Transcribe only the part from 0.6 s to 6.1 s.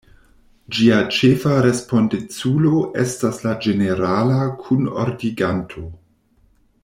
Ĝia ĉefa respondeculo estas la Ĝenerala Kunordiganto.